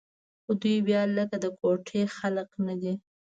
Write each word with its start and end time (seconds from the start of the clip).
خو 0.43 0.51
دوى 0.61 0.77
بيا 0.87 1.01
لکه 1.17 1.35
د 1.43 1.45
کوټې 1.59 2.01
خلق 2.17 2.49
نه 2.67 2.73
دي. 2.81 2.93